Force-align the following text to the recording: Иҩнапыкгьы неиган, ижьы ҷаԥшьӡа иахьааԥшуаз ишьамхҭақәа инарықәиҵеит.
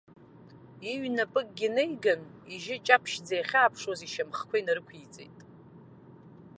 Иҩнапыкгьы 0.91 1.67
неиган, 1.75 2.21
ижьы 2.53 2.75
ҷаԥшьӡа 2.85 3.33
иахьааԥшуаз 3.35 3.99
ишьамхҭақәа 4.03 4.55
инарықәиҵеит. 4.57 5.37